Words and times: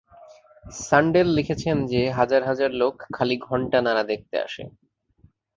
সাণ্ডেল 0.81 1.27
লিখছেন 1.37 1.77
যে, 1.91 2.01
হাজার 2.11 2.41
হাজার 2.43 2.71
লোক 2.73 2.95
খালি 3.13 3.35
ঘণ্টানাড়া 3.47 4.03
দেখতে 4.03 4.35
আসে। 4.39 4.63